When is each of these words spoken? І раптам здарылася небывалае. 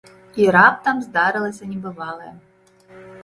І 0.43 0.45
раптам 0.55 1.03
здарылася 1.07 1.69
небывалае. 1.73 2.31